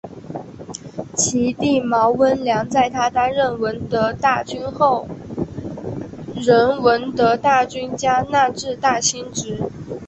[1.15, 5.07] 其弟毛温良在她担任闻得大君后
[6.35, 9.61] 任闻得大君加那志大亲职。